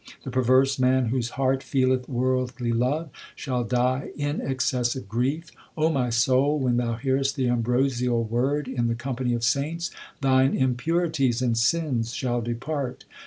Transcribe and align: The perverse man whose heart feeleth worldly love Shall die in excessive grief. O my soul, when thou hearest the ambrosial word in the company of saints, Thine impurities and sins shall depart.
The 0.23 0.31
perverse 0.31 0.79
man 0.79 1.09
whose 1.09 1.29
heart 1.37 1.61
feeleth 1.61 2.09
worldly 2.09 2.71
love 2.71 3.11
Shall 3.35 3.63
die 3.63 4.09
in 4.15 4.41
excessive 4.41 5.07
grief. 5.07 5.51
O 5.77 5.89
my 5.91 6.09
soul, 6.09 6.57
when 6.57 6.77
thou 6.77 6.95
hearest 6.95 7.35
the 7.35 7.47
ambrosial 7.47 8.23
word 8.23 8.67
in 8.67 8.87
the 8.87 8.95
company 8.95 9.35
of 9.35 9.43
saints, 9.43 9.91
Thine 10.19 10.55
impurities 10.57 11.43
and 11.43 11.55
sins 11.55 12.15
shall 12.15 12.41
depart. 12.41 13.05